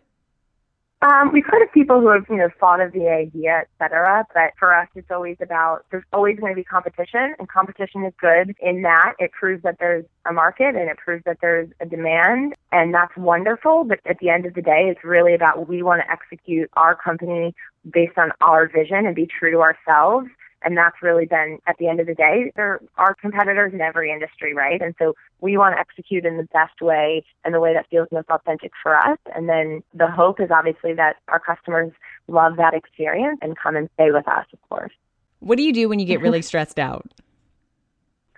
[1.02, 4.24] Um, we've heard of people who have, you know, thought of the idea, et cetera,
[4.32, 8.12] but for us, it's always about, there's always going to be competition, and competition is
[8.20, 11.86] good in that it proves that there's a market and it proves that there's a
[11.86, 15.82] demand, and that's wonderful, but at the end of the day, it's really about we
[15.82, 17.52] want to execute our company
[17.92, 20.28] based on our vision and be true to ourselves
[20.64, 24.12] and that's really been, at the end of the day, there are competitors in every
[24.12, 24.80] industry, right?
[24.80, 28.08] And so we want to execute in the best way and the way that feels
[28.12, 29.18] most authentic for us.
[29.34, 31.92] And then the hope is obviously that our customers
[32.28, 34.92] love that experience and come and stay with us, of course.
[35.40, 37.06] What do you do when you get really stressed out?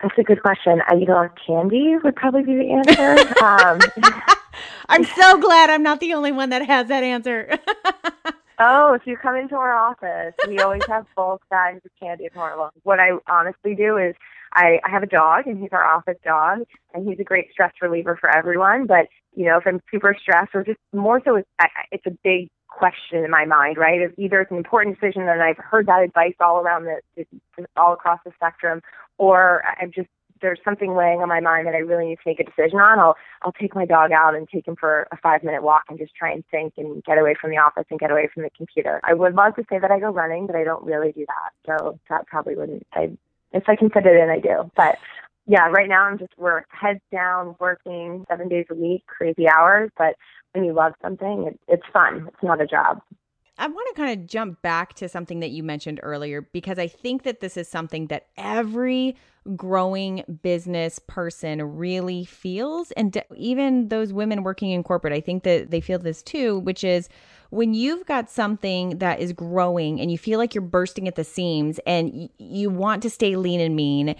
[0.02, 0.82] That's a good question.
[0.86, 3.44] I eat a lot of candy would probably be the answer.
[3.44, 3.80] um,
[4.88, 7.58] I'm so glad I'm not the only one that has that answer.
[8.58, 12.34] Oh, if you come into our office, we always have bulk bags of candy at
[12.34, 12.70] Harlem.
[12.84, 14.14] What I honestly do is
[14.52, 16.60] I, I have a dog, and he's our office dog,
[16.92, 18.86] and he's a great stress reliever for everyone.
[18.86, 21.48] But you know, if I'm super stressed, or just more so, it's,
[21.90, 24.00] it's a big question in my mind, right?
[24.16, 27.24] Either it's an important decision, and I've heard that advice all around the,
[27.76, 28.82] all across the spectrum,
[29.18, 30.08] or I'm just
[30.40, 32.98] there's something weighing on my mind that I really need to make a decision on,
[32.98, 35.98] I'll I'll take my dog out and take him for a five minute walk and
[35.98, 38.50] just try and think and get away from the office and get away from the
[38.50, 39.00] computer.
[39.04, 41.52] I would love to say that I go running, but I don't really do that.
[41.66, 43.10] So that probably wouldn't I
[43.52, 44.70] if I can fit it in I do.
[44.76, 44.98] But
[45.46, 49.90] yeah, right now I'm just we're heads down working seven days a week, crazy hours,
[49.96, 50.16] but
[50.52, 52.26] when you love something, it, it's fun.
[52.28, 53.00] It's not a job.
[53.56, 56.88] I want to kind of jump back to something that you mentioned earlier because I
[56.88, 59.16] think that this is something that every
[59.56, 62.90] growing business person really feels.
[62.92, 66.82] And even those women working in corporate, I think that they feel this too, which
[66.82, 67.08] is
[67.50, 71.24] when you've got something that is growing and you feel like you're bursting at the
[71.24, 74.16] seams and you want to stay lean and mean,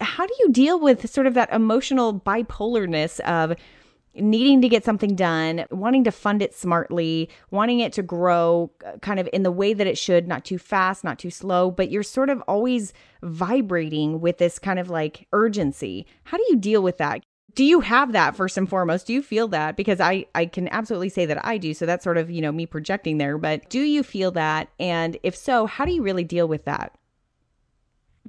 [0.00, 3.56] how do you deal with sort of that emotional bipolarness of,
[4.20, 8.98] needing to get something done, wanting to fund it smartly, wanting it to grow uh,
[8.98, 11.90] kind of in the way that it should, not too fast, not too slow, but
[11.90, 16.06] you're sort of always vibrating with this kind of like urgency.
[16.24, 17.22] How do you deal with that?
[17.54, 19.06] Do you have that first and foremost?
[19.06, 19.76] Do you feel that?
[19.76, 21.74] Because I I can absolutely say that I do.
[21.74, 24.68] So that's sort of, you know, me projecting there, but do you feel that?
[24.78, 26.96] And if so, how do you really deal with that?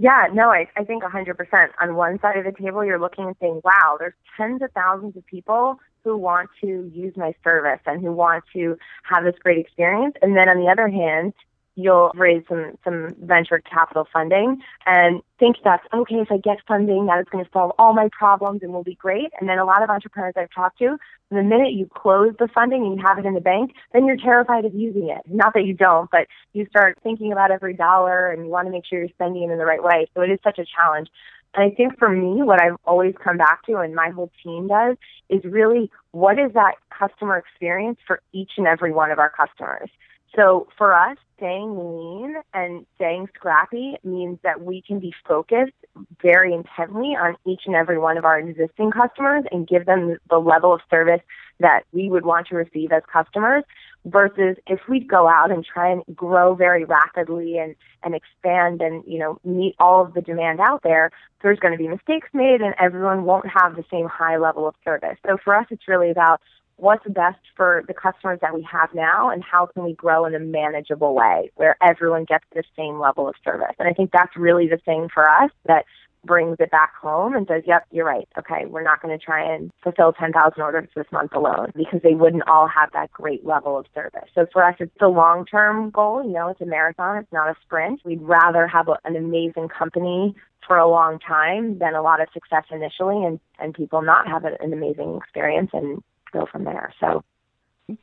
[0.01, 1.35] Yeah, no, I, I think 100%.
[1.81, 5.17] On one side of the table, you're looking and saying, wow, there's tens of thousands
[5.17, 9.59] of people who want to use my service and who want to have this great
[9.59, 10.15] experience.
[10.21, 11.33] And then on the other hand,
[11.79, 17.05] you'll raise some some venture capital funding and think that's okay if I get funding
[17.05, 19.29] that it's going to solve all my problems and will be great.
[19.39, 20.97] And then a lot of entrepreneurs I've talked to,
[21.31, 24.17] the minute you close the funding and you have it in the bank, then you're
[24.17, 25.21] terrified of using it.
[25.27, 28.71] Not that you don't, but you start thinking about every dollar and you want to
[28.71, 30.07] make sure you're spending it in the right way.
[30.13, 31.09] So it is such a challenge.
[31.55, 34.67] And I think for me, what I've always come back to and my whole team
[34.67, 34.97] does
[35.29, 39.89] is really what is that customer experience for each and every one of our customers?
[40.35, 45.73] So for us, staying lean and staying scrappy means that we can be focused
[46.21, 50.37] very intently on each and every one of our existing customers and give them the
[50.37, 51.21] level of service
[51.59, 53.63] that we would want to receive as customers
[54.05, 59.03] versus if we go out and try and grow very rapidly and, and expand and,
[59.05, 61.11] you know, meet all of the demand out there,
[61.41, 64.75] there's going to be mistakes made and everyone won't have the same high level of
[64.83, 65.17] service.
[65.25, 66.41] So for us, it's really about
[66.79, 70.33] what's best for the customers that we have now and how can we grow in
[70.35, 73.75] a manageable way where everyone gets the same level of service.
[73.79, 75.85] And I think that's really the thing for us that
[76.25, 78.27] brings it back home and says, yep, you're right.
[78.37, 82.13] Okay, we're not going to try and fulfill 10,000 orders this month alone because they
[82.13, 84.29] wouldn't all have that great level of service.
[84.35, 86.23] So for us, it's the long-term goal.
[86.23, 87.17] You know, it's a marathon.
[87.17, 88.01] It's not a sprint.
[88.03, 90.35] We'd rather have a, an amazing company
[90.67, 94.43] for a long time than a lot of success initially and, and people not have
[94.45, 96.93] an amazing experience and go from there.
[96.99, 97.23] So,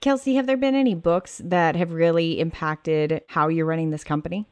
[0.00, 4.46] Kelsey, have there been any books that have really impacted how you're running this company?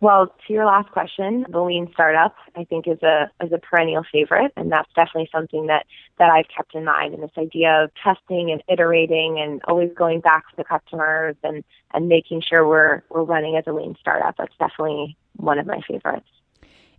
[0.00, 4.04] Well, to your last question, the lean startup I think is a is a perennial
[4.12, 5.86] favorite, and that's definitely something that
[6.18, 7.14] that I've kept in mind.
[7.14, 11.64] And this idea of testing and iterating and always going back to the customers and
[11.94, 14.36] and making sure we're we're running as a lean startup.
[14.36, 16.28] That's definitely one of my favorites.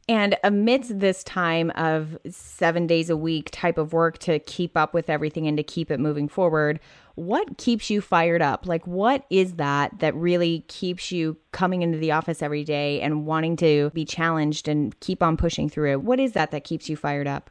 [0.07, 4.93] And amidst this time of seven days a week type of work to keep up
[4.93, 6.79] with everything and to keep it moving forward,
[7.15, 8.67] what keeps you fired up?
[8.67, 13.25] Like, what is that that really keeps you coming into the office every day and
[13.25, 16.01] wanting to be challenged and keep on pushing through it?
[16.03, 17.49] What is that that keeps you fired up?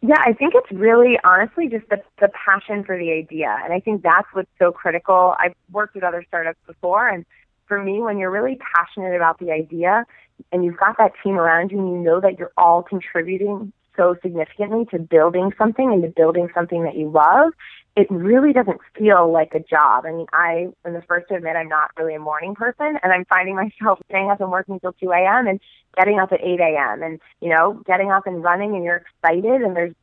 [0.00, 3.54] Yeah, I think it's really honestly just the, the passion for the idea.
[3.64, 5.34] And I think that's what's so critical.
[5.38, 7.26] I've worked with other startups before, and
[7.68, 10.04] for me, when you're really passionate about the idea,
[10.52, 14.16] and you've got that team around you and you know that you're all contributing so
[14.22, 17.52] significantly to building something and to building something that you love,
[17.96, 20.06] it really doesn't feel like a job.
[20.06, 23.12] I mean, I am the first to admit I'm not really a morning person, and
[23.12, 25.48] I'm finding myself staying up and working till 2 a.m.
[25.48, 25.60] and
[25.96, 27.02] getting up at 8 a.m.
[27.02, 29.94] and, you know, getting up and running and you're excited and there's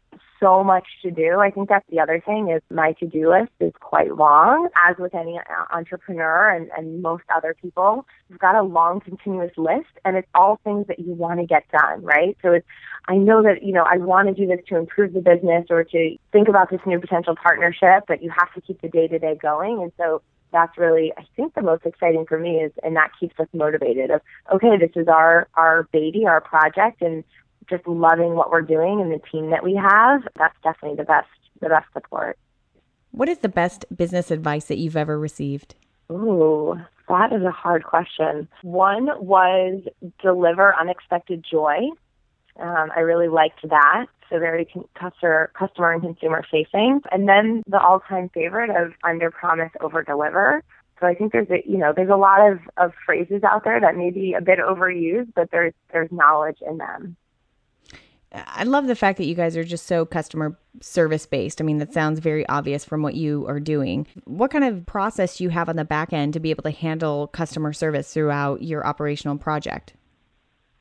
[0.45, 1.39] so much to do.
[1.39, 5.15] I think that's the other thing is my to-do list is quite long, as with
[5.15, 8.05] any uh, entrepreneur and, and most other people.
[8.29, 11.63] You've got a long, continuous list, and it's all things that you want to get
[11.71, 12.37] done, right?
[12.43, 12.67] So it's,
[13.07, 15.83] I know that, you know, I want to do this to improve the business or
[15.83, 19.81] to think about this new potential partnership, but you have to keep the day-to-day going.
[19.81, 23.37] And so that's really I think the most exciting for me is and that keeps
[23.39, 24.21] us motivated of
[24.53, 27.25] okay this is our our baby our project and
[27.69, 31.27] just loving what we're doing and the team that we have, that's definitely the best
[31.61, 32.37] the best support.
[33.11, 35.75] What is the best business advice that you've ever received?
[36.11, 38.47] Ooh, that is a hard question.
[38.61, 39.83] One was
[40.21, 41.77] deliver unexpected joy.
[42.59, 44.07] Um, I really liked that.
[44.29, 44.67] So very
[44.99, 47.01] customer, customer and consumer facing.
[47.11, 50.63] And then the all-time favorite of under promise, over deliver.
[50.99, 53.79] So I think there's a, you know, there's a lot of, of phrases out there
[53.79, 57.17] that may be a bit overused, but there's, there's knowledge in them.
[58.31, 61.61] I love the fact that you guys are just so customer service based.
[61.61, 64.07] I mean, that sounds very obvious from what you are doing.
[64.25, 67.27] What kind of process you have on the back end to be able to handle
[67.27, 69.93] customer service throughout your operational project?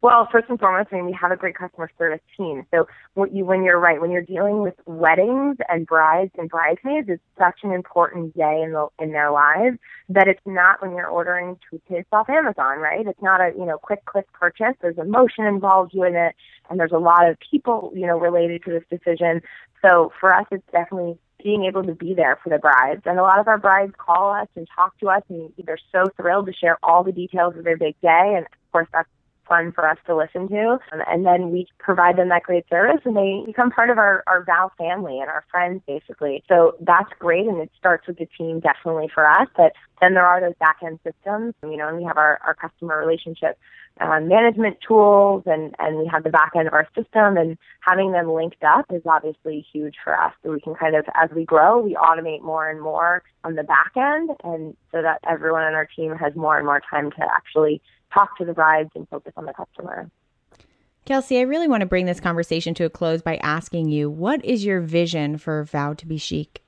[0.05, 2.67] Well, first and foremost, I mean, we have a great customer service team.
[2.75, 7.09] So what you, when you're right, when you're dealing with weddings and brides and bridesmaids,
[7.09, 9.79] it's such an important day in the, in their lives
[10.11, 13.07] that it's not when you're ordering toothpaste off Amazon, right?
[13.07, 14.75] It's not a, you know, quick quick purchase.
[14.83, 16.35] There's emotion involved in it
[16.69, 19.41] and there's a lot of people, you know, related to this decision.
[19.81, 23.01] So for us, it's definitely being able to be there for the brides.
[23.07, 26.05] And a lot of our brides call us and talk to us and they're so
[26.19, 28.35] thrilled to share all the details of their big day.
[28.37, 29.09] And of course, that's
[29.49, 30.79] fun for us to listen to.
[30.93, 34.45] And then we provide them that great service and they become part of our, our
[34.45, 36.43] Vow family and our friends basically.
[36.49, 39.49] So that's great and it starts with the team definitely for us.
[39.57, 42.55] But then there are those back end systems, you know, and we have our, our
[42.55, 43.59] customer relationship
[44.01, 48.11] uh, management tools and, and we have the back end of our system and having
[48.13, 50.33] them linked up is obviously huge for us.
[50.43, 53.63] So we can kind of, as we grow, we automate more and more on the
[53.63, 57.23] back end and so that everyone on our team has more and more time to
[57.23, 57.81] actually
[58.15, 60.09] talk to the brides and focus on the customer.
[61.05, 64.43] Kelsey, I really want to bring this conversation to a close by asking you what
[64.43, 66.63] is your vision for Vow to be Chic?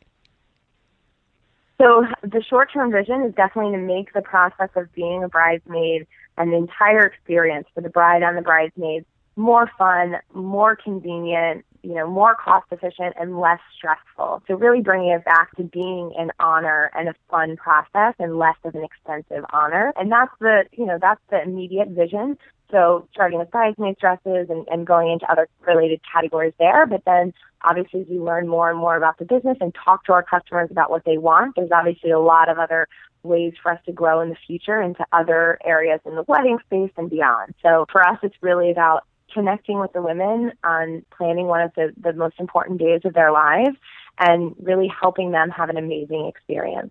[1.78, 6.06] So, the short term vision is definitely to make the process of being a bridesmaid
[6.38, 11.94] and the entire experience for the bride and the bridesmaids more fun, more convenient, you
[11.94, 14.42] know, more cost efficient and less stressful.
[14.48, 18.56] So really bringing it back to being an honor and a fun process and less
[18.64, 19.92] of an expensive honor.
[19.96, 22.38] And that's the, you know, that's the immediate vision.
[22.72, 26.86] So starting with bridesmaid dresses and, and going into other related categories there.
[26.86, 27.32] But then
[27.62, 30.68] obviously as we learn more and more about the business and talk to our customers
[30.72, 32.88] about what they want, there's obviously a lot of other
[33.22, 36.90] ways for us to grow in the future into other areas in the wedding space
[36.96, 37.54] and beyond.
[37.62, 39.04] So for us, it's really about
[39.36, 43.30] connecting with the women on planning one of the, the most important days of their
[43.30, 43.76] lives
[44.18, 46.90] and really helping them have an amazing experience.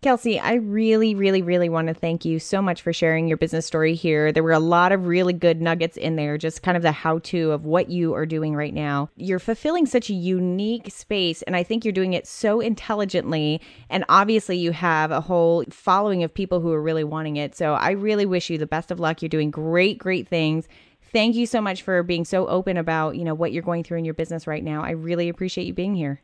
[0.00, 3.64] Kelsey, I really, really, really want to thank you so much for sharing your business
[3.64, 4.32] story here.
[4.32, 7.20] There were a lot of really good nuggets in there, just kind of the how
[7.20, 9.08] to of what you are doing right now.
[9.16, 13.62] You're fulfilling such a unique space, and I think you're doing it so intelligently.
[13.88, 17.56] And obviously, you have a whole following of people who are really wanting it.
[17.56, 19.22] So I really wish you the best of luck.
[19.22, 20.68] You're doing great, great things
[21.14, 23.98] thank you so much for being so open about, you know, what you're going through
[23.98, 24.82] in your business right now.
[24.82, 26.20] I really appreciate you being here.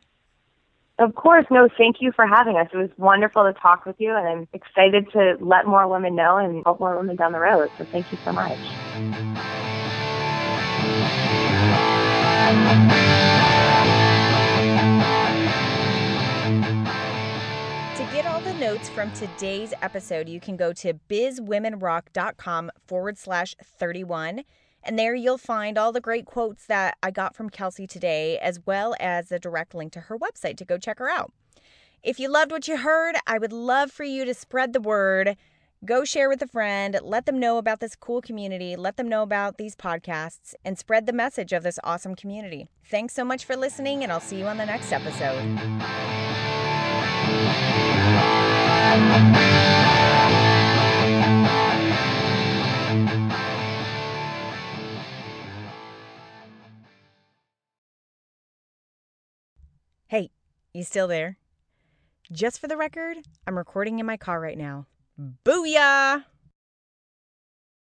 [0.99, 1.45] Of course.
[1.49, 2.67] No, thank you for having us.
[2.71, 6.37] It was wonderful to talk with you, and I'm excited to let more women know
[6.37, 7.71] and help more women down the road.
[7.79, 8.59] So thank you so much.
[17.95, 23.55] To get all the notes from today's episode, you can go to bizwomenrock.com forward slash
[23.63, 24.43] 31.
[24.83, 28.59] And there you'll find all the great quotes that I got from Kelsey today, as
[28.65, 31.31] well as a direct link to her website to go check her out.
[32.03, 35.37] If you loved what you heard, I would love for you to spread the word.
[35.83, 39.23] Go share with a friend, let them know about this cool community, let them know
[39.23, 42.67] about these podcasts, and spread the message of this awesome community.
[42.85, 45.41] Thanks so much for listening, and I'll see you on the next episode.
[60.11, 60.29] Hey,
[60.73, 61.37] you still there?
[62.33, 64.85] Just for the record, I'm recording in my car right now.
[65.45, 66.25] Booyah!